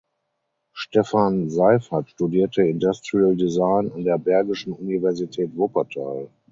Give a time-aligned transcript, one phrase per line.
[0.73, 6.27] Stefan Seiffert studierte Industrial Design an der Bergischen Universität Wuppertal.